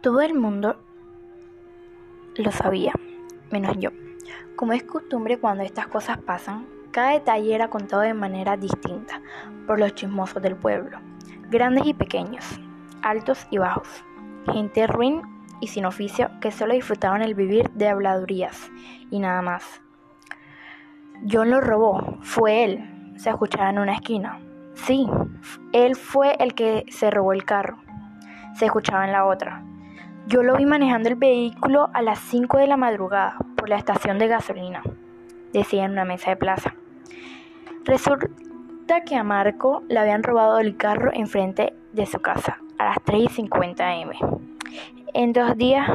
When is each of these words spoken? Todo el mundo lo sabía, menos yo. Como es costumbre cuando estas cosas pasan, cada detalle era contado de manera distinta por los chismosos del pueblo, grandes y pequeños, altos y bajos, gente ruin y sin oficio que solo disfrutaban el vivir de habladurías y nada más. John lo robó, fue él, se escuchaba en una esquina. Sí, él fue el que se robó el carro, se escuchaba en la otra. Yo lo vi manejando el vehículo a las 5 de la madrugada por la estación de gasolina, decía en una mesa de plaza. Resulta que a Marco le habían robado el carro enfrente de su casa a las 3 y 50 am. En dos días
Todo 0.00 0.22
el 0.22 0.32
mundo 0.32 0.76
lo 2.36 2.50
sabía, 2.52 2.94
menos 3.50 3.76
yo. 3.78 3.90
Como 4.56 4.72
es 4.72 4.82
costumbre 4.82 5.38
cuando 5.38 5.62
estas 5.62 5.88
cosas 5.88 6.16
pasan, 6.16 6.66
cada 6.90 7.10
detalle 7.10 7.54
era 7.54 7.68
contado 7.68 8.00
de 8.00 8.14
manera 8.14 8.56
distinta 8.56 9.20
por 9.66 9.78
los 9.78 9.94
chismosos 9.94 10.42
del 10.42 10.56
pueblo, 10.56 10.98
grandes 11.50 11.84
y 11.86 11.92
pequeños, 11.92 12.58
altos 13.02 13.46
y 13.50 13.58
bajos, 13.58 14.02
gente 14.50 14.86
ruin 14.86 15.20
y 15.60 15.66
sin 15.66 15.84
oficio 15.84 16.30
que 16.40 16.50
solo 16.50 16.72
disfrutaban 16.72 17.20
el 17.20 17.34
vivir 17.34 17.68
de 17.72 17.88
habladurías 17.88 18.70
y 19.10 19.18
nada 19.18 19.42
más. 19.42 19.82
John 21.30 21.50
lo 21.50 21.60
robó, 21.60 22.16
fue 22.22 22.64
él, 22.64 23.12
se 23.18 23.28
escuchaba 23.28 23.68
en 23.68 23.78
una 23.78 23.92
esquina. 23.92 24.40
Sí, 24.72 25.06
él 25.74 25.94
fue 25.94 26.36
el 26.40 26.54
que 26.54 26.86
se 26.88 27.10
robó 27.10 27.34
el 27.34 27.44
carro, 27.44 27.76
se 28.54 28.64
escuchaba 28.64 29.04
en 29.04 29.12
la 29.12 29.26
otra. 29.26 29.62
Yo 30.30 30.44
lo 30.44 30.54
vi 30.54 30.64
manejando 30.64 31.08
el 31.08 31.16
vehículo 31.16 31.90
a 31.92 32.02
las 32.02 32.20
5 32.20 32.58
de 32.58 32.68
la 32.68 32.76
madrugada 32.76 33.36
por 33.56 33.68
la 33.68 33.74
estación 33.74 34.20
de 34.20 34.28
gasolina, 34.28 34.80
decía 35.52 35.84
en 35.84 35.90
una 35.90 36.04
mesa 36.04 36.30
de 36.30 36.36
plaza. 36.36 36.76
Resulta 37.84 39.00
que 39.04 39.16
a 39.16 39.24
Marco 39.24 39.82
le 39.88 39.98
habían 39.98 40.22
robado 40.22 40.60
el 40.60 40.76
carro 40.76 41.10
enfrente 41.12 41.74
de 41.92 42.06
su 42.06 42.20
casa 42.20 42.60
a 42.78 42.84
las 42.84 42.98
3 43.02 43.24
y 43.24 43.28
50 43.28 43.90
am. 43.90 44.10
En 45.14 45.32
dos 45.32 45.56
días 45.56 45.90